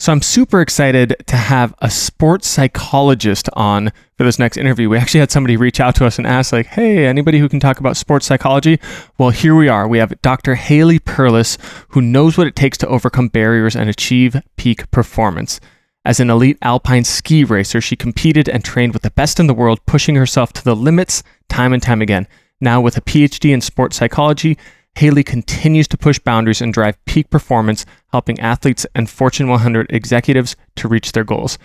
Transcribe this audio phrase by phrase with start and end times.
[0.00, 4.88] So I'm super excited to have a sports psychologist on for this next interview.
[4.88, 7.58] We actually had somebody reach out to us and ask, like, hey, anybody who can
[7.58, 8.78] talk about sports psychology?
[9.18, 9.88] Well, here we are.
[9.88, 10.54] We have Dr.
[10.54, 11.58] Haley Perlus,
[11.88, 15.58] who knows what it takes to overcome barriers and achieve peak performance.
[16.04, 19.52] As an elite alpine ski racer, she competed and trained with the best in the
[19.52, 22.28] world, pushing herself to the limits time and time again.
[22.60, 24.58] Now, with a PhD in sports psychology,
[24.98, 30.56] Haley continues to push boundaries and drive peak performance, helping athletes and Fortune 100 executives
[30.74, 31.56] to reach their goals.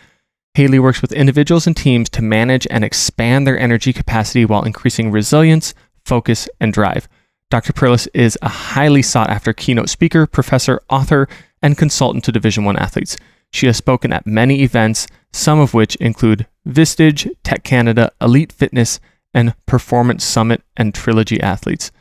[0.54, 5.10] Haley works with individuals and teams to manage and expand their energy capacity while increasing
[5.10, 5.74] resilience,
[6.06, 7.08] focus, and drive.
[7.50, 7.74] Dr.
[7.74, 11.28] Perlus is a highly sought after keynote speaker, professor, author,
[11.60, 13.18] and consultant to Division 1 athletes.
[13.52, 19.00] She has spoken at many events, some of which include Vistage, TEC Canada, Elite Fitness,
[19.34, 21.92] and Performance Summit and Trilogy athletes.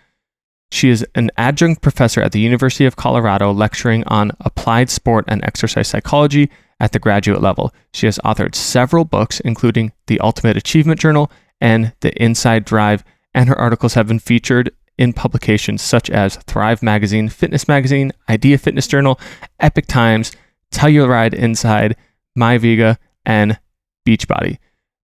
[0.72, 5.44] She is an adjunct professor at the University of Colorado, lecturing on applied sport and
[5.44, 7.74] exercise psychology at the graduate level.
[7.92, 13.50] She has authored several books, including The Ultimate Achievement Journal and The Inside Drive, and
[13.50, 18.86] her articles have been featured in publications such as Thrive Magazine, Fitness Magazine, Idea Fitness
[18.86, 19.20] Journal,
[19.60, 20.32] Epoch Times,
[20.70, 21.96] Telluride Inside,
[22.36, 23.58] MyVega, and
[24.08, 24.56] Beachbody.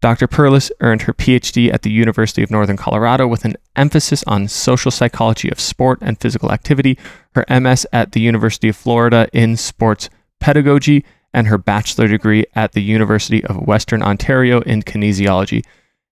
[0.01, 0.27] Dr.
[0.27, 4.91] Perlus earned her PhD at the University of Northern Colorado with an emphasis on social
[4.91, 6.99] psychology of sport and physical activity,
[7.35, 10.09] her MS at the University of Florida in sports
[10.41, 15.65] pedagogy, and her bachelor degree at the University of Western Ontario in kinesiology.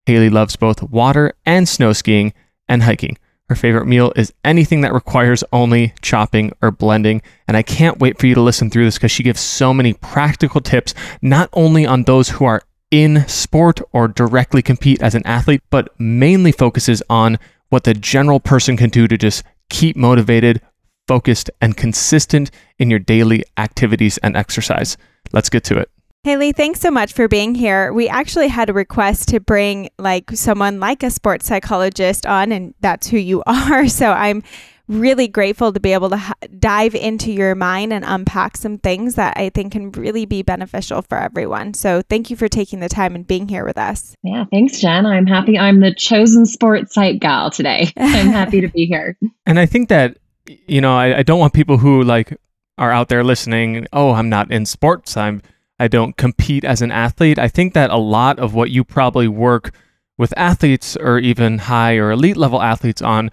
[0.04, 2.34] Haley loves both water and snow skiing
[2.68, 3.16] and hiking.
[3.48, 7.22] Her favorite meal is anything that requires only chopping or blending.
[7.46, 9.94] And I can't wait for you to listen through this because she gives so many
[9.94, 15.26] practical tips, not only on those who are in sport or directly compete as an
[15.26, 17.38] athlete, but mainly focuses on
[17.68, 20.60] what the general person can do to just keep motivated,
[21.06, 24.96] focused, and consistent in your daily activities and exercise.
[25.32, 25.90] Let's get to it.
[26.24, 27.92] Haley, thanks so much for being here.
[27.92, 32.74] We actually had a request to bring like someone like a sports psychologist on, and
[32.80, 33.88] that's who you are.
[33.88, 34.42] So I'm
[34.88, 39.14] really grateful to be able to ha- dive into your mind and unpack some things
[39.16, 41.74] that I think can really be beneficial for everyone.
[41.74, 44.14] So thank you for taking the time and being here with us.
[44.22, 45.06] Yeah, thanks, Jen.
[45.06, 47.92] I'm happy I'm the chosen sports psych gal today.
[47.96, 49.16] I'm happy to be here.
[49.46, 50.16] And I think that,
[50.46, 52.36] you know, I, I don't want people who like
[52.78, 55.16] are out there listening, oh, I'm not in sports.
[55.16, 55.42] I'm
[55.80, 57.38] I don't compete as an athlete.
[57.38, 59.72] I think that a lot of what you probably work
[60.16, 63.30] with athletes or even high or elite level athletes on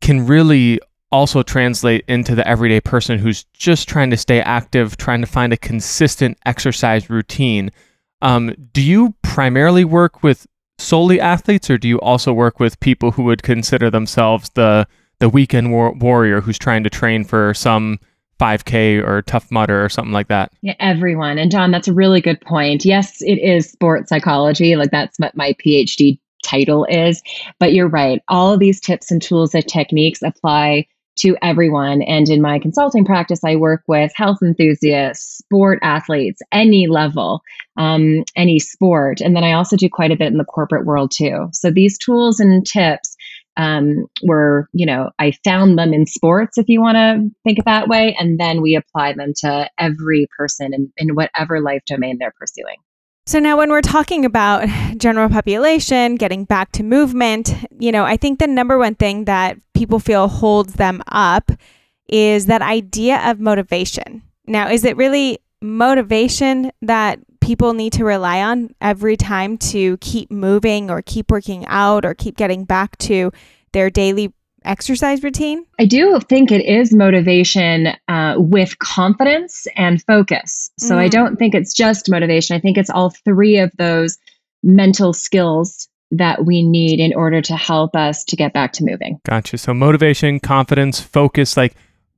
[0.00, 0.78] can really
[1.10, 5.52] also translate into the everyday person who's just trying to stay active, trying to find
[5.52, 7.70] a consistent exercise routine.
[8.20, 10.46] Um, do you primarily work with
[10.78, 14.86] solely athletes, or do you also work with people who would consider themselves the
[15.20, 17.98] the weekend war- warrior who's trying to train for some
[18.38, 20.52] 5K or Tough Mudder or something like that?
[20.62, 21.38] Yeah, everyone.
[21.38, 22.84] And John, that's a really good point.
[22.84, 24.76] Yes, it is sports psychology.
[24.76, 27.20] Like that's what my PhD title is.
[27.58, 28.22] But you're right.
[28.28, 30.86] All of these tips and tools and techniques apply
[31.18, 32.02] to everyone.
[32.02, 37.40] And in my consulting practice, I work with health enthusiasts, sport athletes, any level,
[37.76, 39.20] um, any sport.
[39.20, 41.48] And then I also do quite a bit in the corporate world too.
[41.52, 43.16] So these tools and tips
[43.56, 47.64] um, were, you know, I found them in sports, if you want to think of
[47.64, 48.16] that way.
[48.18, 52.76] And then we apply them to every person in, in whatever life domain they're pursuing.
[53.26, 58.16] So now when we're talking about general population, getting back to movement, you know, I
[58.16, 61.52] think the number one thing that people feel holds them up
[62.08, 64.22] is that idea of motivation.
[64.46, 70.30] Now, is it really motivation that people need to rely on every time to keep
[70.32, 73.30] moving or keep working out or keep getting back to
[73.72, 74.32] their daily
[74.64, 75.64] exercise routine?
[75.78, 80.70] I do think it is motivation uh, with confidence and focus.
[80.76, 80.98] So mm.
[80.98, 82.56] I don't think it's just motivation.
[82.56, 84.18] I think it's all three of those
[84.64, 89.20] mental skills that we need in order to help us to get back to moving.
[89.24, 89.58] Gotcha.
[89.58, 91.74] So motivation, confidence, focus, like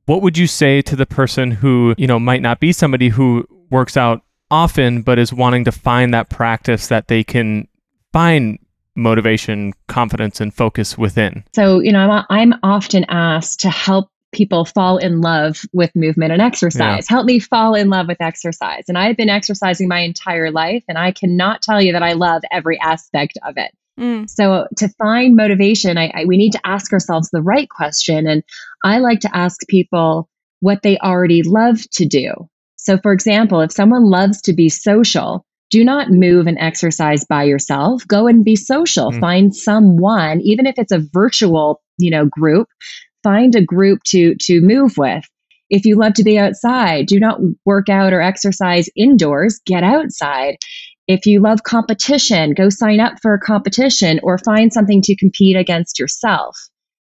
[0.06, 3.46] what would you say to the person who, you know, might not be somebody who
[3.70, 7.66] works out often but is wanting to find that practice that they can
[8.12, 8.58] find
[8.96, 11.44] motivation, confidence, and focus within?
[11.54, 16.32] So, you know, I'm, I'm often asked to help people fall in love with movement
[16.32, 17.06] and exercise.
[17.10, 17.14] Yeah.
[17.16, 18.84] Help me fall in love with exercise.
[18.88, 22.42] And I've been exercising my entire life, and I cannot tell you that I love
[22.50, 23.72] every aspect of it.
[23.98, 24.28] Mm.
[24.28, 28.26] So to find motivation, I, I, we need to ask ourselves the right question.
[28.26, 28.42] And
[28.84, 30.28] I like to ask people
[30.60, 32.32] what they already love to do.
[32.76, 37.44] So, for example, if someone loves to be social, do not move and exercise by
[37.44, 38.06] yourself.
[38.06, 39.12] Go and be social.
[39.12, 39.20] Mm.
[39.20, 42.68] Find someone, even if it's a virtual, you know, group.
[43.22, 45.24] Find a group to to move with.
[45.68, 49.60] If you love to be outside, do not work out or exercise indoors.
[49.64, 50.56] Get outside.
[51.10, 55.56] If you love competition, go sign up for a competition or find something to compete
[55.56, 56.56] against yourself.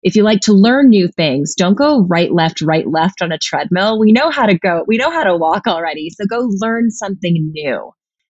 [0.02, 3.38] If you like to learn new things, don't go right, left, right, left on a
[3.38, 3.98] treadmill.
[3.98, 6.10] We know how to go, we know how to walk already.
[6.10, 7.90] So go learn something new.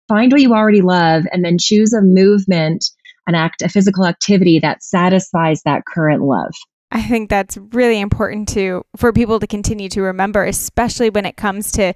[0.10, 2.84] Find what you already love and then choose a movement,
[3.28, 6.52] an act, a physical activity that satisfies that current love.
[6.92, 11.38] I think that's really important to for people to continue to remember, especially when it
[11.38, 11.94] comes to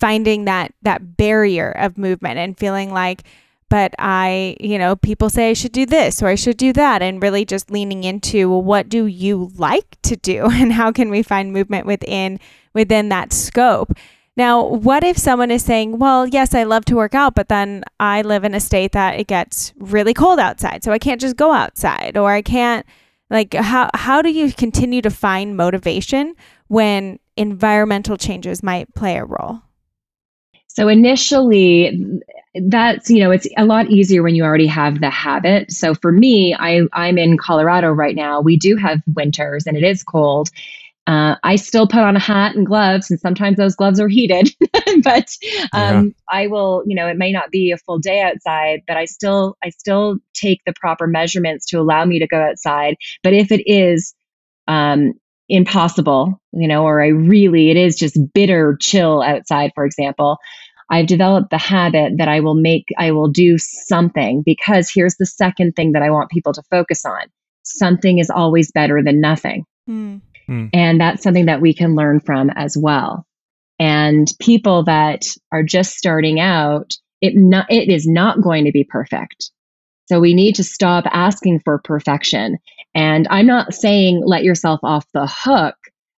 [0.00, 3.24] finding that that barrier of movement and feeling like
[3.70, 7.02] but I, you know, people say I should do this or I should do that,
[7.02, 11.08] and really just leaning into well, what do you like to do, and how can
[11.08, 12.38] we find movement within
[12.74, 13.92] within that scope.
[14.36, 17.82] Now, what if someone is saying, well, yes, I love to work out, but then
[17.98, 21.36] I live in a state that it gets really cold outside, so I can't just
[21.36, 22.86] go outside, or I can't,
[23.28, 26.36] like, how, how do you continue to find motivation
[26.68, 29.62] when environmental changes might play a role?
[30.74, 32.20] So initially,
[32.54, 35.72] that's you know it's a lot easier when you already have the habit.
[35.72, 38.40] So for me, I I'm in Colorado right now.
[38.40, 40.50] We do have winters and it is cold.
[41.08, 44.50] Uh, I still put on a hat and gloves, and sometimes those gloves are heated.
[45.02, 45.28] but
[45.72, 46.04] um, yeah.
[46.30, 49.56] I will, you know, it may not be a full day outside, but I still
[49.64, 52.96] I still take the proper measurements to allow me to go outside.
[53.24, 54.14] But if it is
[54.68, 55.14] um,
[55.50, 60.38] impossible, you know, or I really, it is just bitter chill outside, for example,
[60.90, 65.26] I've developed the habit that I will make, I will do something because here's the
[65.26, 67.20] second thing that I want people to focus on
[67.62, 69.64] something is always better than nothing.
[69.88, 70.70] Mm.
[70.72, 73.26] And that's something that we can learn from as well.
[73.78, 78.84] And people that are just starting out, it, not, it is not going to be
[78.84, 79.50] perfect.
[80.06, 82.58] So we need to stop asking for perfection.
[82.94, 85.76] And I'm not saying let yourself off the hook,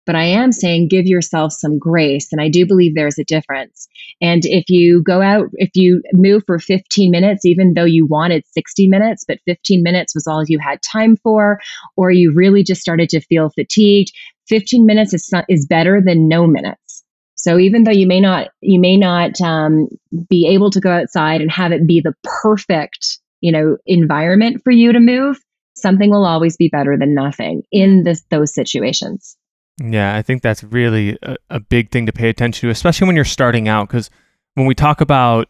[0.07, 2.29] but I am saying give yourself some grace.
[2.33, 3.89] And I do believe there's a difference.
[4.21, 8.45] And if you go out, if you move for 15 minutes, even though you wanted
[8.53, 11.61] 60 minutes, but 15 minutes was all you had time for,
[11.97, 14.13] or you really just started to feel fatigued,
[14.49, 17.05] 15 minutes is, is better than no minutes.
[17.35, 19.89] So even though you may not, you may not um,
[20.29, 24.71] be able to go outside and have it be the perfect you know, environment for
[24.71, 25.39] you to move,
[25.81, 29.37] something will always be better than nothing in this, those situations.
[29.83, 33.17] Yeah, I think that's really a, a big thing to pay attention to, especially when
[33.17, 33.89] you're starting out.
[33.89, 34.11] Because
[34.55, 35.49] when we talk about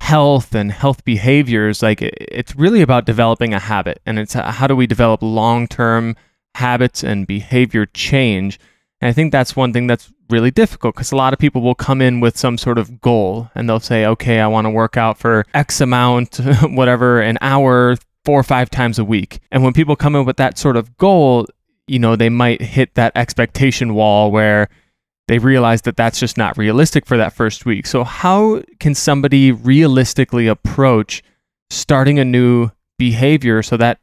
[0.00, 4.50] health and health behaviors, like it, it's really about developing a habit, and it's uh,
[4.50, 6.14] how do we develop long-term
[6.56, 8.58] habits and behavior change.
[9.00, 11.74] And I think that's one thing that's really difficult because a lot of people will
[11.74, 14.96] come in with some sort of goal and they'll say, okay, I want to work
[14.96, 19.40] out for X amount, whatever, an hour, four or five times a week.
[19.50, 21.46] And when people come in with that sort of goal,
[21.86, 24.68] you know, they might hit that expectation wall where
[25.28, 27.86] they realize that that's just not realistic for that first week.
[27.86, 31.22] So, how can somebody realistically approach
[31.70, 34.00] starting a new behavior so that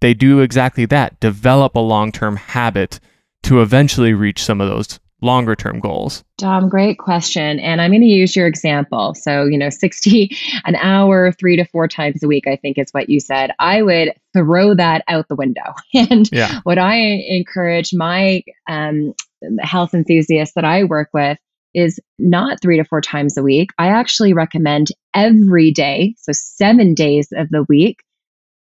[0.00, 3.00] they do exactly that, develop a long term habit
[3.42, 6.24] to eventually reach some of those longer term goals?
[6.36, 7.58] Dom, great question.
[7.60, 9.14] And I'm going to use your example.
[9.14, 12.90] So, you know, 60 an hour, three to four times a week, I think is
[12.92, 13.52] what you said.
[13.58, 15.74] I would throw that out the window.
[16.10, 16.60] And yeah.
[16.62, 19.14] what I encourage my um,
[19.60, 21.38] health enthusiasts that I work with
[21.74, 23.70] is not three to four times a week.
[23.78, 28.02] I actually recommend every day, so seven days of the week,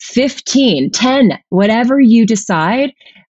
[0.01, 2.93] 15, 10, whatever you decide,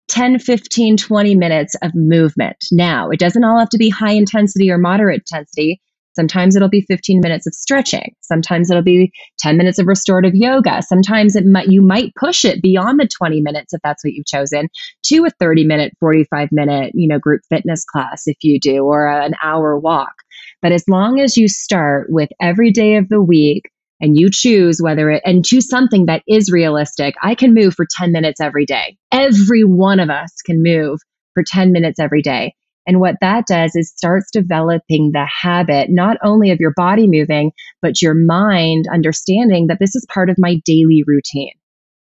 [0.09, 2.57] 10, 15, 20 minutes of movement.
[2.71, 5.81] Now, it doesn't all have to be high intensity or moderate intensity.
[6.15, 8.13] Sometimes it'll be 15 minutes of stretching.
[8.21, 10.81] Sometimes it'll be 10 minutes of restorative yoga.
[10.81, 14.25] Sometimes it might you might push it beyond the 20 minutes if that's what you've
[14.25, 14.67] chosen
[15.05, 19.07] to a 30 minute, 45 minute, you know, group fitness class if you do or
[19.07, 20.13] an hour walk.
[20.61, 23.69] But as long as you start with every day of the week
[24.01, 27.15] and you choose whether it and choose something that is realistic.
[27.21, 28.97] I can move for 10 minutes every day.
[29.11, 30.99] Every one of us can move
[31.33, 32.53] for 10 minutes every day.
[32.87, 37.51] And what that does is starts developing the habit, not only of your body moving,
[37.81, 41.53] but your mind understanding that this is part of my daily routine.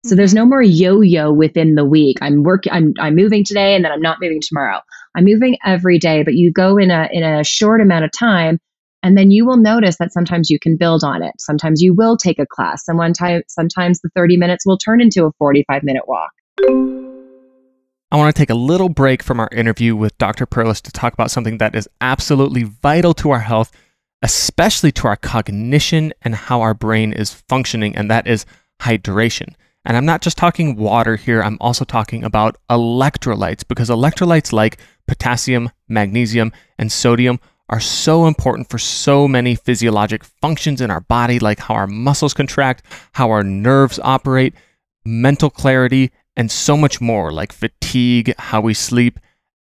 [0.05, 2.17] So there's no more yo-yo within the week.
[2.21, 4.79] I'm working, I'm, I'm moving today and then I'm not moving tomorrow.
[5.15, 8.59] I'm moving every day, but you go in a, in a short amount of time
[9.03, 11.33] And then you will notice that sometimes you can build on it.
[11.39, 12.87] Sometimes you will take a class.
[12.87, 16.31] And one time, sometimes the 30 minutes will turn into a 45 minute walk.
[18.09, 20.45] I want to take a little break from our interview with Dr.
[20.45, 23.71] Perlus to talk about something that is absolutely vital to our health,
[24.21, 28.45] especially to our cognition and how our brain is functioning, and that is
[28.81, 29.53] hydration.
[29.83, 34.77] And I'm not just talking water here, I'm also talking about electrolytes because electrolytes like
[35.05, 37.39] potassium, magnesium, and sodium
[37.69, 42.33] are so important for so many physiologic functions in our body, like how our muscles
[42.33, 42.83] contract,
[43.13, 44.53] how our nerves operate,
[45.05, 49.19] mental clarity, and so much more, like fatigue, how we sleep,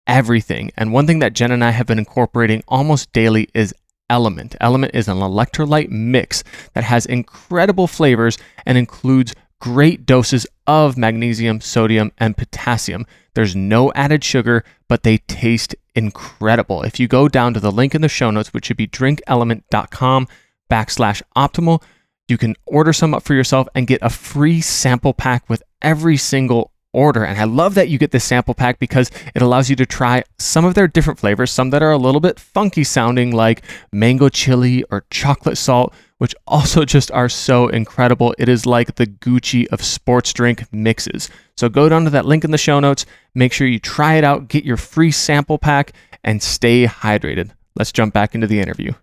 [0.05, 0.71] everything.
[0.75, 3.73] And one thing that Jen and I have been incorporating almost daily is
[4.09, 4.57] LMNT.
[4.57, 6.43] LMNT is an electrolyte mix
[6.73, 13.05] that has incredible flavors and includes great doses of magnesium, sodium, and potassium.
[13.39, 16.83] There's no added sugar, but they taste incredible.
[16.83, 20.27] If you go down to the link in the show notes, which should be drinklmnt.com
[20.69, 21.81] backslash optimal,
[22.27, 26.17] you can order some up for yourself and get a free sample pack with every
[26.17, 27.23] single order.
[27.23, 30.25] And I love that you get this sample pack because it allows you to try
[30.37, 34.27] some of their different flavors, some that are a little bit funky sounding, like mango
[34.27, 38.35] chili or chocolate salt, which also just are so incredible.
[38.37, 41.29] It is like the Gucci of sports drink mixes.
[41.57, 44.23] So go down to that link in the show notes, make sure you try it
[44.23, 47.51] out, get your free sample pack, and stay hydrated.
[47.75, 48.93] Let's jump back into the interview.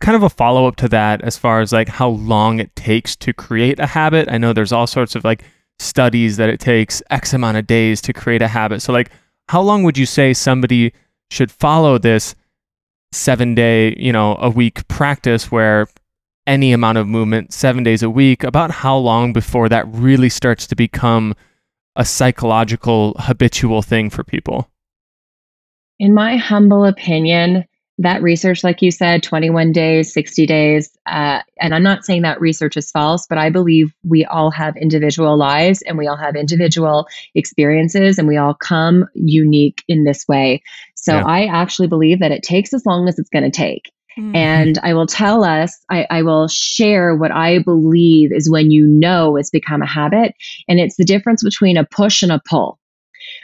[0.00, 3.14] Kind of a follow up to that, as far as like how long it takes
[3.16, 4.28] to create a habit.
[4.28, 5.44] I know there's all sorts of like
[5.78, 8.82] studies that it takes X amount of days to create a habit.
[8.82, 9.10] So, like,
[9.48, 10.92] how long would you say somebody
[11.30, 12.34] should follow this
[13.12, 15.86] seven day, you know, a week practice where
[16.46, 18.42] any amount of movement, seven days a week?
[18.42, 21.34] About how long before that really starts to become
[21.94, 24.68] a psychological, habitual thing for people?
[25.98, 27.64] In my humble opinion,
[27.98, 32.40] that research, like you said, 21 days, 60 days, uh, and I'm not saying that
[32.40, 36.34] research is false, but I believe we all have individual lives and we all have
[36.34, 40.62] individual experiences and we all come unique in this way.
[40.94, 41.24] So yeah.
[41.24, 43.92] I actually believe that it takes as long as it's going to take.
[44.18, 44.36] Mm-hmm.
[44.36, 48.86] And I will tell us, I, I will share what I believe is when you
[48.86, 50.34] know it's become a habit.
[50.68, 52.78] And it's the difference between a push and a pull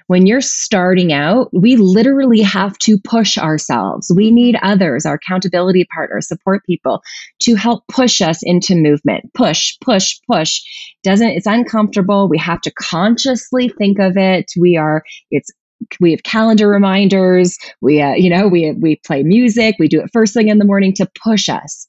[0.08, 4.10] when you're starting out, we literally have to push ourselves.
[4.14, 7.02] We need others, our accountability partners, support people
[7.42, 9.32] to help push us into movement.
[9.34, 10.62] Push, push, push.
[11.04, 12.28] Doesn't, it's uncomfortable.
[12.28, 14.50] We have to consciously think of it.
[14.58, 15.50] We are, it's
[16.00, 20.10] we have calendar reminders we uh, you know we we play music we do it
[20.12, 21.86] first thing in the morning to push us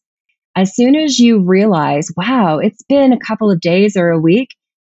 [0.55, 4.49] as soon as you realize wow it's been a couple of days or a week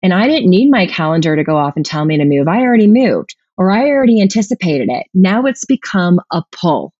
[0.02, 2.48] and I didn't need my calendar to go off and tell me to move.
[2.48, 5.06] I already moved or I already anticipated it.
[5.14, 6.92] Now it's become a pull.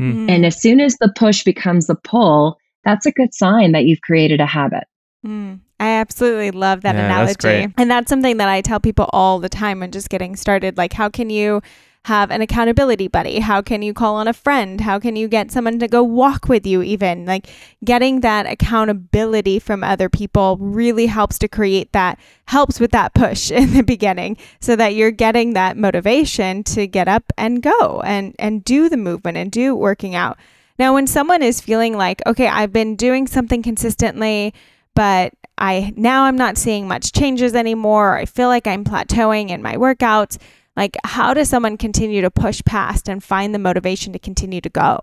[0.00, 0.28] Mm.
[0.28, 4.00] And as soon as the push becomes a pull, that's a good sign that you've
[4.00, 4.84] created a habit.
[5.26, 5.60] Mm.
[5.80, 7.66] I absolutely love that yeah, analogy.
[7.66, 10.76] That's and that's something that I tell people all the time when just getting started.
[10.76, 11.62] Like, how can you
[12.04, 13.40] have an accountability buddy?
[13.40, 14.80] How can you call on a friend?
[14.80, 17.24] How can you get someone to go walk with you, even?
[17.24, 17.46] Like
[17.84, 23.50] getting that accountability from other people really helps to create that, helps with that push
[23.50, 28.34] in the beginning so that you're getting that motivation to get up and go and,
[28.38, 30.38] and do the movement and do working out.
[30.78, 34.52] Now, when someone is feeling like, okay, I've been doing something consistently,
[34.94, 38.16] but I now I'm not seeing much changes anymore.
[38.16, 40.38] I feel like I'm plateauing in my workouts.
[40.76, 44.68] Like, how does someone continue to push past and find the motivation to continue to
[44.68, 45.00] go?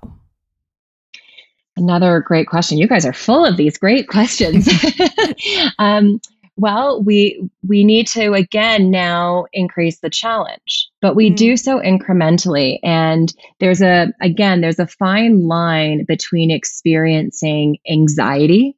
[1.77, 2.77] Another great question.
[2.77, 4.67] You guys are full of these great questions.
[5.79, 6.19] um,
[6.57, 11.35] well, we we need to again now increase the challenge, but we mm.
[11.35, 12.77] do so incrementally.
[12.83, 18.75] And there's a again, there's a fine line between experiencing anxiety,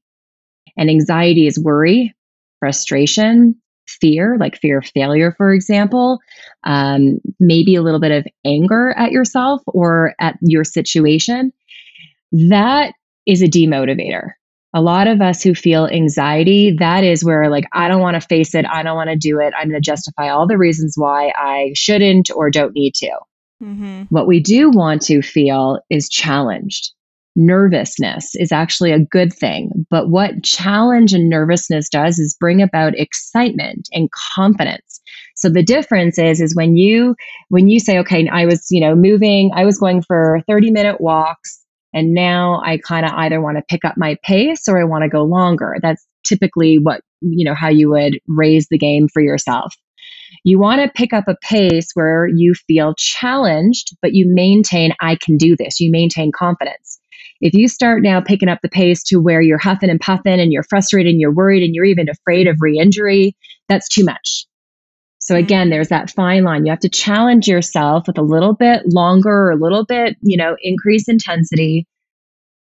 [0.78, 2.16] and anxiety is worry,
[2.60, 3.56] frustration,
[3.88, 6.20] fear, like fear of failure, for example,
[6.64, 11.52] um, maybe a little bit of anger at yourself or at your situation,
[12.32, 12.94] that
[13.26, 14.32] is a demotivator.
[14.76, 18.28] A lot of us who feel anxiety, that is where, like, I don't want to
[18.28, 18.66] face it.
[18.66, 19.54] I don't want to do it.
[19.56, 23.12] I'm going to justify all the reasons why I shouldn't or don't need to.
[23.62, 24.04] Mm-hmm.
[24.10, 26.92] What we do want to feel is challenged
[27.36, 29.86] nervousness is actually a good thing.
[29.90, 35.02] But what challenge and nervousness does is bring about excitement and confidence.
[35.36, 37.16] So the difference is is when you
[37.50, 41.02] when you say okay, I was, you know, moving, I was going for 30 minute
[41.02, 41.64] walks
[41.94, 45.04] and now I kind of either want to pick up my pace or I want
[45.04, 45.78] to go longer.
[45.82, 49.76] That's typically what, you know, how you would raise the game for yourself.
[50.44, 55.16] You want to pick up a pace where you feel challenged, but you maintain, I
[55.16, 55.80] can do this.
[55.80, 56.93] You maintain confidence.
[57.42, 60.52] If you start now picking up the pace to where you're huffing and puffing and
[60.52, 63.36] you're frustrated and you're worried and you're even afraid of re injury,
[63.68, 64.46] that's too much.
[65.20, 66.66] So again, there's that fine line.
[66.66, 70.36] You have to challenge yourself with a little bit longer or a little bit, you
[70.36, 71.88] know, increase intensity,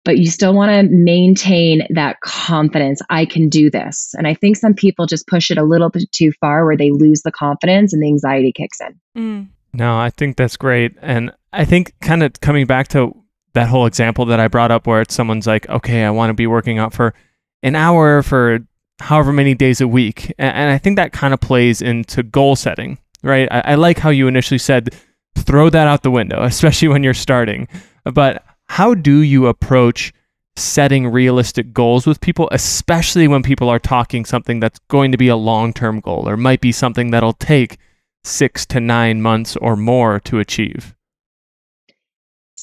[0.05, 3.01] but you still want to maintain that confidence.
[3.10, 4.13] I can do this.
[4.15, 6.91] And I think some people just push it a little bit too far where they
[6.91, 9.00] lose the confidence and the anxiety kicks in.
[9.17, 9.48] Mm.
[9.74, 10.96] No, I think that's great.
[11.01, 13.15] And I think kind of coming back to
[13.53, 16.33] that whole example that I brought up where it's someone's like, okay, I want to
[16.33, 17.13] be working out for
[17.62, 18.60] an hour for
[19.00, 20.33] however many days a week.
[20.38, 23.48] And, I think that kind of plays into goal setting, right?
[23.51, 24.95] I, I like how you initially said,
[25.36, 27.67] throw that out the window, especially when you're starting.
[28.03, 30.13] But how do you approach
[30.55, 35.27] setting realistic goals with people, especially when people are talking something that's going to be
[35.27, 37.77] a long term goal or might be something that'll take
[38.24, 40.95] six to nine months or more to achieve?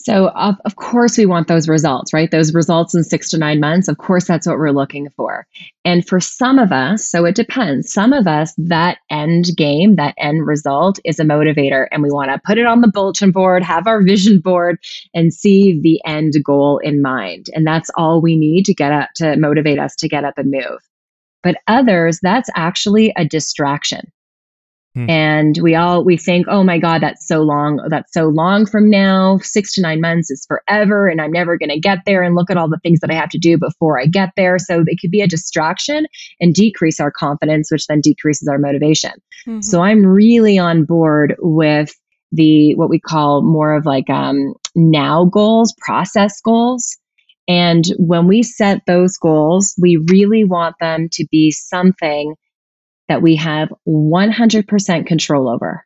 [0.03, 2.31] So, of, of course, we want those results, right?
[2.31, 3.87] Those results in six to nine months.
[3.87, 5.47] Of course, that's what we're looking for.
[5.85, 10.15] And for some of us, so it depends, some of us, that end game, that
[10.17, 11.87] end result is a motivator.
[11.93, 14.79] And we want to put it on the bulletin board, have our vision board,
[15.13, 17.47] and see the end goal in mind.
[17.55, 20.51] And that's all we need to get up to motivate us to get up and
[20.51, 20.81] move.
[21.43, 24.13] But others, that's actually a distraction.
[24.95, 25.09] Hmm.
[25.09, 27.81] And we all we think, oh my God, that's so long.
[27.89, 29.39] That's so long from now.
[29.39, 32.23] Six to nine months is forever, and I'm never going to get there.
[32.23, 34.59] And look at all the things that I have to do before I get there.
[34.59, 36.07] So it could be a distraction
[36.41, 39.13] and decrease our confidence, which then decreases our motivation.
[39.47, 39.61] Mm-hmm.
[39.61, 41.95] So I'm really on board with
[42.33, 46.97] the what we call more of like um, now goals, process goals.
[47.47, 52.35] And when we set those goals, we really want them to be something
[53.11, 55.85] that we have 100% control over.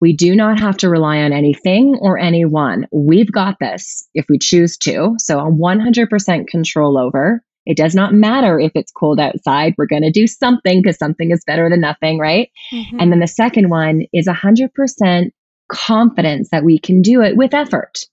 [0.00, 2.88] We do not have to rely on anything or anyone.
[2.90, 5.14] We've got this if we choose to.
[5.18, 7.44] So, a 100% control over.
[7.66, 9.74] It does not matter if it's cold outside.
[9.76, 12.50] We're going to do something because something is better than nothing, right?
[12.72, 12.96] Mm-hmm.
[12.98, 15.30] And then the second one is 100%
[15.70, 18.06] confidence that we can do it with effort.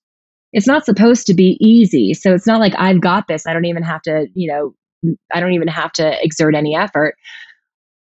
[0.52, 2.14] It's not supposed to be easy.
[2.14, 3.48] So, it's not like I've got this.
[3.48, 7.16] I don't even have to, you know, I don't even have to exert any effort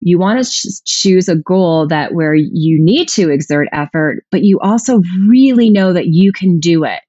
[0.01, 4.43] you want to ch- choose a goal that where you need to exert effort, but
[4.43, 7.01] you also really know that you can do it.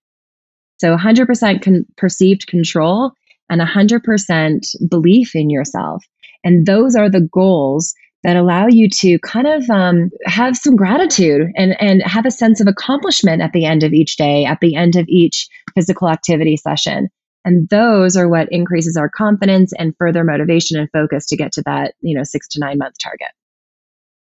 [0.78, 3.12] So 100% con- perceived control
[3.48, 6.04] and 100% belief in yourself.
[6.42, 11.48] And those are the goals that allow you to kind of um, have some gratitude
[11.56, 14.74] and, and have a sense of accomplishment at the end of each day, at the
[14.74, 17.08] end of each physical activity session.
[17.44, 21.62] And those are what increases our confidence and further motivation and focus to get to
[21.62, 23.28] that, you know, six to nine month target.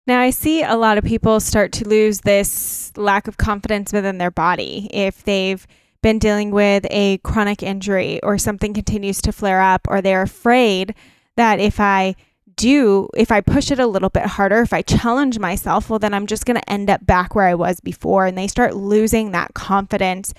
[0.08, 4.20] Now, I see a lot of people start to lose this lack of confidence within
[4.20, 5.66] their body if they've
[6.04, 10.94] been dealing with a chronic injury or something continues to flare up, or they're afraid
[11.38, 12.16] that if I
[12.56, 16.14] do, if I push it a little bit harder, if I challenge myself, well, then
[16.14, 18.28] I'm just going to end up back where I was before.
[18.28, 20.34] And they start losing that confidence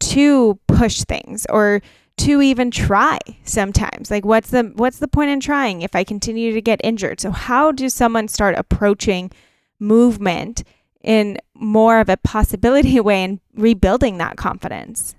[0.00, 1.80] to push things or
[2.18, 4.10] to even try sometimes.
[4.10, 7.20] Like what's the what's the point in trying if i continue to get injured?
[7.20, 9.30] So how does someone start approaching
[9.78, 10.64] movement
[11.02, 15.14] in more of a possibility way and rebuilding that confidence?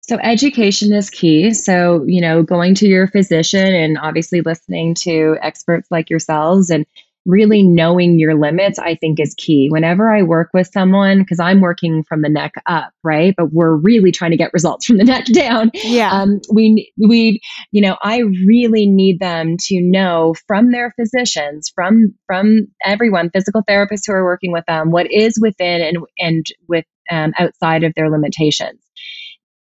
[0.00, 1.52] So education is key.
[1.52, 6.86] So you know going to your physician and obviously listening to experts like yourselves and
[7.26, 9.68] really knowing your limits, I think is key.
[9.70, 13.34] Whenever I work with someone, because I'm working from the neck up, right?
[13.36, 15.70] But we're really trying to get results from the neck down.
[15.74, 16.10] Yeah.
[16.12, 17.40] Um, we, we,
[17.72, 23.62] you know, I really need them to know from their physicians, from, from everyone, physical
[23.68, 27.92] therapists who are working with them, what is within and, and with, um, outside of
[27.94, 28.80] their limitations.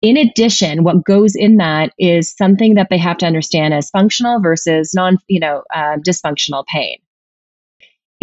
[0.01, 4.41] In addition, what goes in that is something that they have to understand as functional
[4.41, 6.97] versus non, you know, uh, dysfunctional pain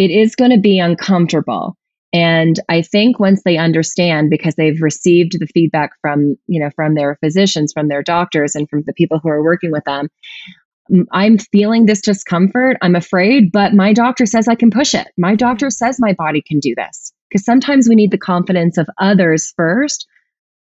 [0.01, 1.77] it is going to be uncomfortable.
[2.11, 6.95] And I think once they understand, because they've received the feedback from, you know, from
[6.95, 10.09] their physicians, from their doctors, and from the people who are working with them,
[11.11, 12.77] I'm feeling this discomfort.
[12.81, 15.07] I'm afraid, but my doctor says I can push it.
[15.19, 15.85] My doctor mm-hmm.
[15.85, 17.13] says my body can do this.
[17.29, 20.07] Because sometimes we need the confidence of others first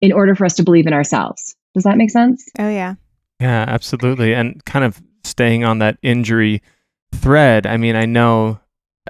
[0.00, 1.54] in order for us to believe in ourselves.
[1.74, 2.44] Does that make sense?
[2.58, 2.96] Oh, yeah.
[3.40, 4.34] Yeah, absolutely.
[4.34, 6.60] And kind of staying on that injury
[7.14, 8.58] thread, I mean, I know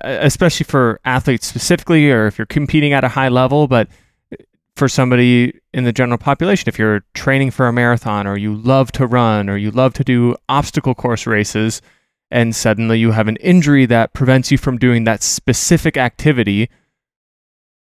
[0.01, 3.89] especially for athletes specifically, or if you're competing at a high level, but
[4.33, 4.37] uh,
[4.75, 8.91] for somebody in the general population, if you're training for a marathon or you love
[8.93, 11.83] to run or you love to do obstacle course races,
[12.31, 16.71] and suddenly you have an injury that prevents you from doing that specific activity,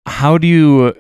[0.08, 0.96] how do you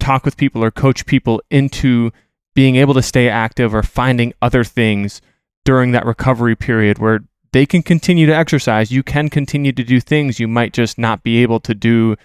[0.00, 2.10] talk with people or coach people into
[2.54, 5.22] being able to stay active or finding other things
[5.64, 7.20] during that recovery period where
[7.52, 10.40] they can continue to exercise, you can continue to do things.
[10.40, 12.16] You might just not be able to do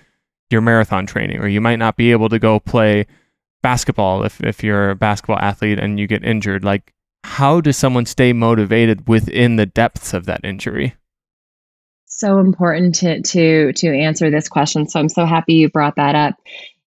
[0.49, 3.05] your marathon training or you might not be able to go play
[3.61, 6.63] basketball if, if you're a basketball athlete and you get injured.
[6.63, 10.95] Like how does someone stay motivated within the depths of that injury?
[12.05, 14.87] So important to to to answer this question.
[14.87, 16.35] So i'm so happy you brought that up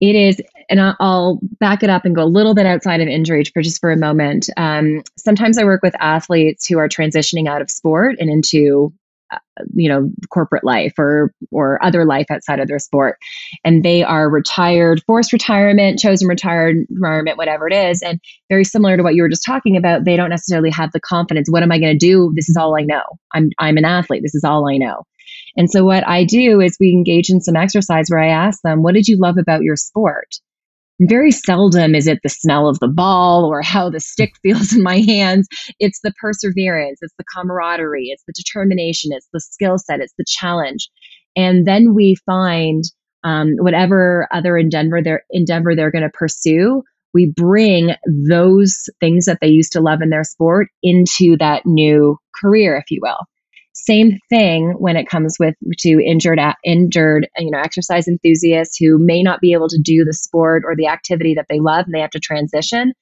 [0.00, 3.44] it is and I'll back it up and go a little bit outside of injury
[3.44, 4.48] for just for a moment.
[4.56, 8.92] Um, sometimes I work with athletes who are transitioning out of sport and into
[9.30, 9.38] uh,
[9.74, 13.18] you know corporate life or or other life outside of their sport.
[13.64, 19.02] And they are retired forced retirement chosen retirement whatever it is and very similar to
[19.02, 21.78] what you were just talking about they don't necessarily have the confidence what am i
[21.78, 22.32] going to do?
[22.36, 23.02] This is all i know.
[23.34, 24.22] I'm i'm an athlete.
[24.22, 25.04] This is all i know
[25.58, 28.82] and so what i do is we engage in some exercise where i ask them
[28.82, 30.28] what did you love about your sport
[31.00, 34.82] very seldom is it the smell of the ball or how the stick feels in
[34.82, 35.46] my hands.
[35.78, 40.24] It's the perseverance, it's the camaraderie, it's the determination, it's the skill set, it's the
[40.26, 40.88] challenge.
[41.36, 42.82] And then we find
[43.22, 46.82] um, whatever other endeavor they're, endeavor they're going to pursue,
[47.14, 47.94] we bring
[48.28, 52.90] those things that they used to love in their sport into that new career, if
[52.90, 53.18] you will.
[53.72, 59.22] Same thing when it comes with to injured injured you know exercise enthusiasts who may
[59.22, 62.00] not be able to do the sport or the activity that they love and they
[62.00, 62.92] have to transition.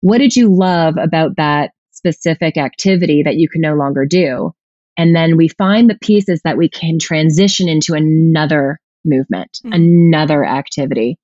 [0.00, 4.52] What did you love about that specific activity that you can no longer do?
[4.96, 9.72] And then we find the pieces that we can transition into another movement, mm-hmm.
[9.72, 11.18] another activity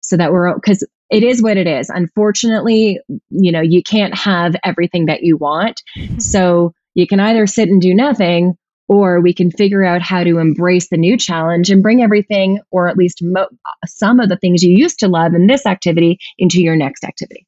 [0.00, 1.90] so that we're because it is what it is.
[1.90, 5.82] Unfortunately, you know, you can't have everything that you want.
[5.96, 6.18] Mm-hmm.
[6.18, 8.56] So you can either sit and do nothing,
[8.88, 12.88] or we can figure out how to embrace the new challenge and bring everything, or
[12.88, 13.48] at least mo-
[13.86, 17.46] some of the things you used to love in this activity, into your next activity.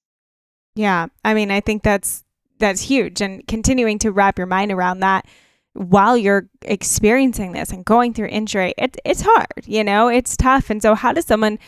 [0.74, 2.22] Yeah, I mean, I think that's
[2.58, 5.26] that's huge, and continuing to wrap your mind around that
[5.74, 9.66] while you're experiencing this and going through injury, it, it's hard.
[9.66, 11.58] You know, it's tough, and so how does someone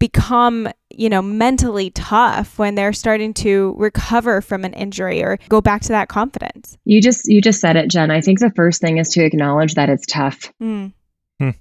[0.00, 5.60] become, you know, mentally tough when they're starting to recover from an injury or go
[5.60, 6.76] back to that confidence.
[6.84, 8.10] You just you just said it, Jen.
[8.10, 10.52] I think the first thing is to acknowledge that it's tough.
[10.60, 10.92] Mm.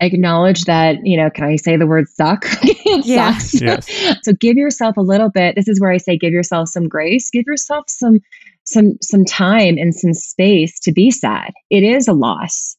[0.02, 2.46] Acknowledge that, you know, can I say the word suck?
[2.64, 3.38] it yeah.
[3.38, 3.62] sucks.
[3.62, 4.18] Yes.
[4.24, 5.56] so give yourself a little bit.
[5.56, 7.30] This is where I say give yourself some grace.
[7.30, 8.20] Give yourself some
[8.66, 11.54] some some time and some space to be sad.
[11.70, 12.76] It is a loss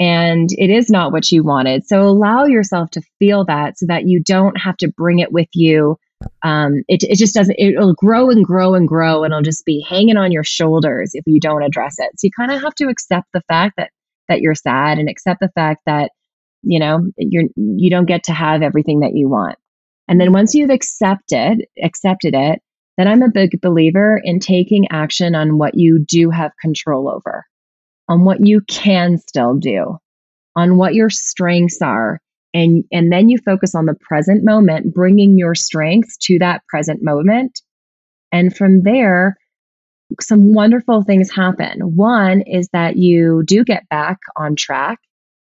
[0.00, 1.86] and it is not what you wanted.
[1.86, 5.48] So allow yourself to feel that so that you don't have to bring it with
[5.52, 5.98] you.
[6.42, 9.84] Um, it, it just doesn't, it'll grow and grow and grow and it'll just be
[9.86, 12.10] hanging on your shoulders if you don't address it.
[12.16, 13.90] So you kind of have to accept the fact that,
[14.28, 16.12] that you're sad and accept the fact that,
[16.62, 19.58] you know, you're, you don't get to have everything that you want.
[20.08, 22.60] And then once you've accepted, accepted it,
[22.96, 27.44] then I'm a big believer in taking action on what you do have control over
[28.10, 29.96] on what you can still do,
[30.56, 32.20] on what your strengths are.
[32.52, 37.02] And, and then you focus on the present moment, bringing your strengths to that present
[37.02, 37.60] moment.
[38.32, 39.36] And from there,
[40.20, 41.94] some wonderful things happen.
[41.94, 44.98] One is that you do get back on track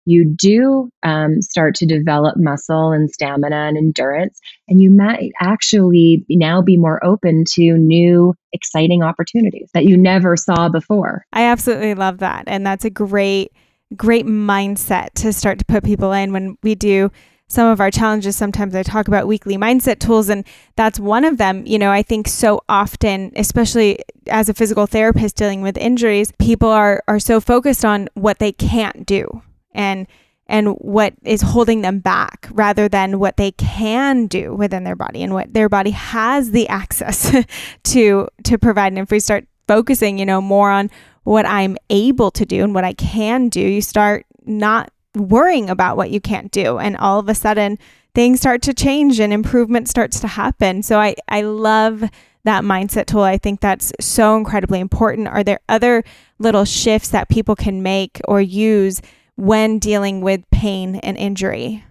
[0.05, 6.25] you do um, start to develop muscle and stamina and endurance, and you might actually
[6.29, 11.25] now be more open to new, exciting opportunities that you never saw before.
[11.33, 12.43] I absolutely love that.
[12.47, 13.51] And that's a great,
[13.95, 17.11] great mindset to start to put people in when we do
[17.47, 21.37] some of our challenges sometimes i talk about weekly mindset tools and that's one of
[21.37, 26.31] them you know i think so often especially as a physical therapist dealing with injuries
[26.39, 30.07] people are are so focused on what they can't do and
[30.47, 35.23] and what is holding them back rather than what they can do within their body
[35.23, 37.36] and what their body has the access
[37.83, 38.93] to to provide.
[38.93, 40.91] And if we start focusing you know more on
[41.23, 45.97] what i'm able to do and what i can do you start not worrying about
[45.97, 46.79] what you can't do.
[46.79, 47.77] And all of a sudden
[48.15, 50.83] things start to change and improvement starts to happen.
[50.83, 52.03] So i i love
[52.45, 53.21] that mindset tool.
[53.21, 55.29] I think that's so incredibly important.
[55.29, 56.03] Are there other
[56.39, 59.01] little shifts that people can make or use
[59.36, 61.84] when dealing with pain and injury?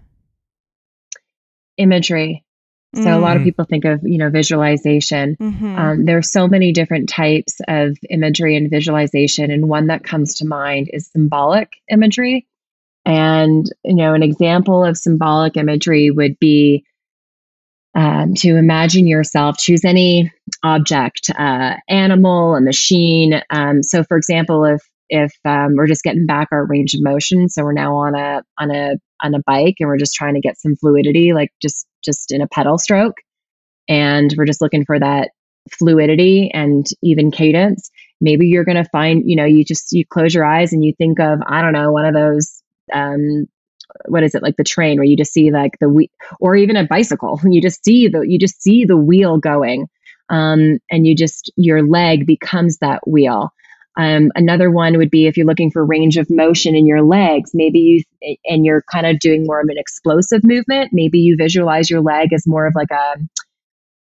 [1.77, 2.45] Imagery.
[2.95, 3.17] So mm.
[3.17, 3.47] a lot of mm.
[3.47, 5.37] people think of, you know, visualization.
[5.37, 5.79] Mm-hmm.
[5.79, 10.35] Um, there are so many different types of imagery and visualization, and one that comes
[10.37, 12.47] to mind is symbolic imagery.
[13.07, 16.85] And you know, an example of symbolic imagery would be
[17.95, 19.57] um, to imagine yourself.
[19.57, 20.31] Choose any
[20.63, 23.41] object, uh, animal, a machine.
[23.49, 27.51] Um, so, for example, if if um, we're just getting back our range of motion.
[27.51, 30.41] So we're now on a on a on a bike and we're just trying to
[30.41, 33.19] get some fluidity, like just just in a pedal stroke,
[33.89, 35.31] and we're just looking for that
[35.71, 37.91] fluidity and even cadence.
[38.23, 40.95] Maybe you're going to find, you know, you just you close your eyes and you
[40.97, 43.47] think of I don't know one of those um,
[44.07, 46.09] what is it like the train where you just see like the wheel
[46.41, 49.89] or even a bicycle you just see the you just see the wheel going
[50.31, 53.53] um, and you just your leg becomes that wheel
[53.99, 57.51] um, another one would be if you're looking for range of motion in your legs
[57.55, 61.91] maybe you and you're kind of doing more of an explosive movement maybe you visualize
[61.91, 63.17] your leg as more of like a,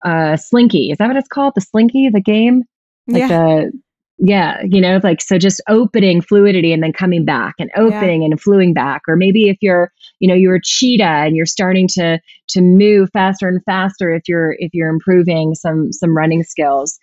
[0.03, 0.91] a slinky.
[0.91, 1.53] Is that what it's called?
[1.55, 2.09] The slinky?
[2.09, 2.63] The game?
[3.07, 3.27] Like yeah.
[3.27, 3.71] the
[4.19, 8.27] yeah you know like so just opening fluidity and then coming back and opening yeah.
[8.27, 9.01] and flowing back.
[9.07, 13.09] Or maybe if you're you know you're a cheetah and you're starting to to move
[13.11, 16.99] faster and faster if you're if you're improving some some running skills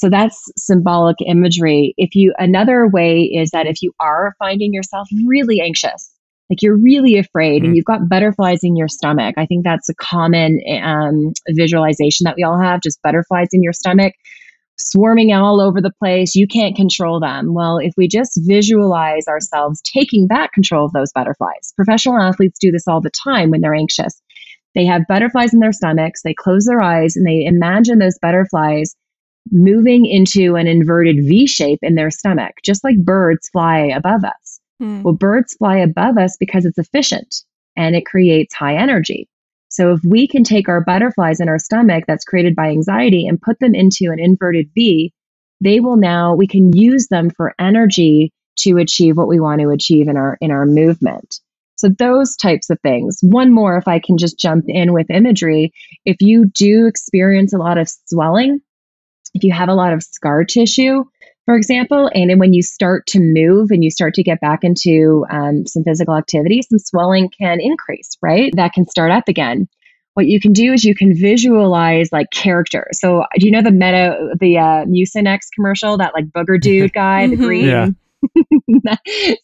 [0.00, 5.08] so that's symbolic imagery if you another way is that if you are finding yourself
[5.26, 6.10] really anxious
[6.48, 7.66] like you're really afraid mm.
[7.66, 12.36] and you've got butterflies in your stomach i think that's a common um, visualization that
[12.36, 14.14] we all have just butterflies in your stomach
[14.80, 16.34] swarming all over the place.
[16.34, 17.52] You can't control them.
[17.54, 22.70] Well, if we just visualize ourselves taking back control of those butterflies, professional athletes do
[22.70, 24.20] this all the time when they're anxious.
[24.74, 28.94] They have butterflies in their stomachs, they close their eyes, and they imagine those butterflies
[29.50, 34.60] moving into an inverted V shape in their stomach, just like birds fly above us.
[34.78, 35.02] Hmm.
[35.02, 37.42] Well, birds fly above us because it's efficient
[37.76, 39.28] and it creates high energy.
[39.68, 43.40] So if we can take our butterflies in our stomach that's created by anxiety and
[43.40, 45.12] put them into an inverted V,
[45.60, 49.70] they will now we can use them for energy to achieve what we want to
[49.70, 51.40] achieve in our in our movement.
[51.76, 53.18] So those types of things.
[53.22, 55.72] One more if I can just jump in with imagery,
[56.04, 58.60] if you do experience a lot of swelling,
[59.34, 61.04] if you have a lot of scar tissue,
[61.44, 62.10] for example.
[62.14, 65.66] And then when you start to move and you start to get back into um,
[65.66, 68.52] some physical activity, some swelling can increase, right?
[68.56, 69.68] That can start up again.
[70.14, 72.86] What you can do is you can visualize like character.
[72.92, 77.26] So, do you know the Meta, the uh, Mucinex commercial, that like booger dude guy,
[77.26, 77.66] the green?
[77.66, 77.88] Yeah.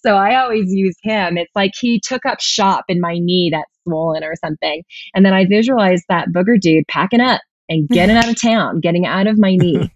[0.05, 1.39] so I always use him.
[1.39, 4.83] It's like he took up shop in my knee that's swollen or something.
[5.15, 9.07] And then I visualize that booger dude packing up and getting out of town, getting
[9.07, 9.91] out of my knee.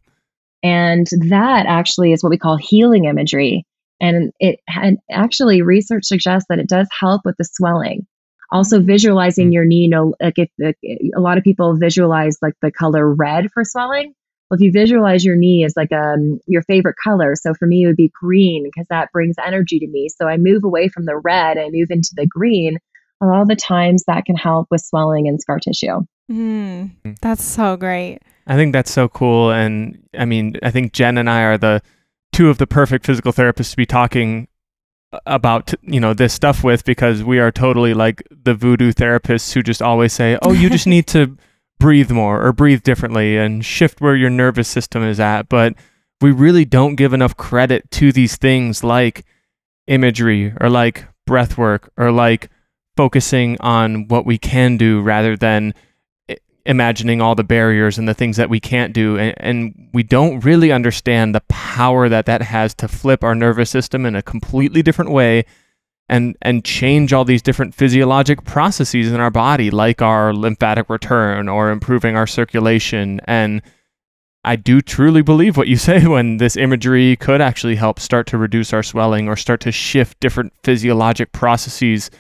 [0.63, 3.65] And that actually is what we call healing imagery.
[4.01, 8.07] And it had actually research suggests that it does help with the swelling.
[8.53, 8.87] Also, mm-hmm.
[8.87, 9.53] visualizing mm.
[9.53, 10.75] your knee, you know, like if the,
[11.17, 14.15] a lot of people visualize like the color red for swelling.
[14.51, 17.85] Well, if you visualize your knee as like um, your favorite color, so for me
[17.85, 20.09] it would be green because that brings energy to me.
[20.09, 22.79] So I move away from the red and move into the green.
[23.23, 26.01] A lot of the times that can help with swelling and scar tissue.
[26.31, 28.21] Mm, that's so great.
[28.47, 29.51] I think that's so cool.
[29.51, 31.83] And I mean, I think Jen and I are the
[32.33, 34.49] two of the perfect physical therapists to be talking
[35.27, 39.63] about you know this stuff with because we are totally like the voodoo therapists who
[39.63, 41.37] just always say oh you just need to
[41.81, 45.75] breathe more or breathe differently and shift where your nervous system is at but
[46.21, 49.25] we really don't give enough credit to these things like
[49.89, 52.49] imagery or like breath work or like
[52.97, 55.75] focusing on what we can do rather than
[56.67, 60.41] imagining all the barriers and the things that we can't do and, and, we don't
[60.41, 64.83] really understand the power that that has to flip our nervous system in a completely
[64.83, 65.45] different way
[66.11, 71.49] and and change all these different physiologic processes in our body like our lymphatic return
[71.49, 73.21] or improving our circulation.
[73.25, 73.63] And
[74.45, 78.39] I do truly believe what you say when this imagery could actually help start to
[78.39, 82.11] reduce our swelling or start to shift different physiologic processes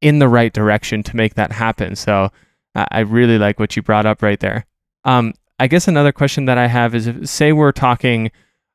[0.00, 1.96] in the right direction to make that happen.
[1.96, 2.30] So
[2.74, 4.66] I really like what you brought up right there.
[5.04, 8.30] Um, I guess another question that I have is if, say we're talking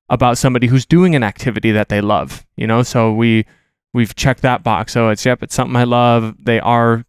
[0.09, 3.45] about somebody who's doing an activity that they love, you know, so we
[3.93, 4.93] we've checked that box.
[4.93, 6.35] So it's yep, it's something I love.
[6.39, 7.05] They are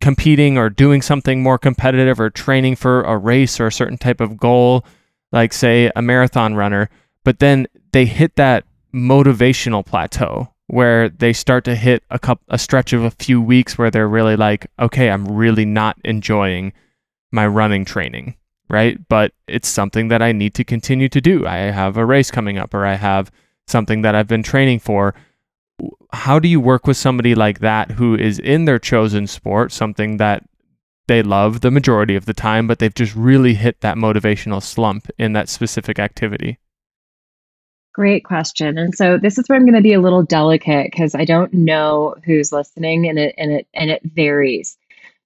[0.00, 4.20] competing or doing something more competitive or training for a race or a certain type
[4.20, 4.84] of goal,
[5.32, 6.90] like say a marathon runner,
[7.24, 8.64] but then they hit that
[8.94, 13.78] motivational plateau where they start to hit a couple, a stretch of a few weeks
[13.78, 16.72] where they're really like, okay, I'm really not enjoying
[17.30, 18.34] my running training,
[18.68, 18.98] right?
[19.08, 21.46] But it's something that I need to continue to do.
[21.46, 23.30] I have a race coming up or I have
[23.68, 25.14] something that I've been training for.
[26.12, 30.16] How do you work with somebody like that who is in their chosen sport, something
[30.16, 30.42] that
[31.06, 35.08] they love the majority of the time, but they've just really hit that motivational slump
[35.18, 36.58] in that specific activity?
[37.94, 38.76] Great question.
[38.76, 41.52] And so this is where I'm going to be a little delicate because I don't
[41.52, 44.76] know who's listening and it and it and it varies.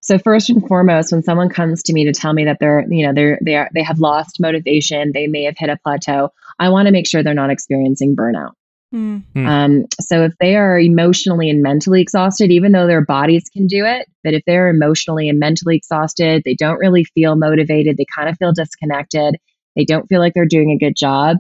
[0.00, 3.06] So first and foremost, when someone comes to me to tell me that they're, you
[3.06, 6.68] know, they're they are they have lost motivation, they may have hit a plateau, I
[6.68, 8.52] want to make sure they're not experiencing burnout.
[8.94, 9.22] Mm.
[9.34, 9.46] Hmm.
[9.46, 13.84] Um, so if they are emotionally and mentally exhausted, even though their bodies can do
[13.84, 18.28] it, but if they're emotionally and mentally exhausted, they don't really feel motivated, they kind
[18.28, 19.36] of feel disconnected,
[19.74, 21.38] they don't feel like they're doing a good job.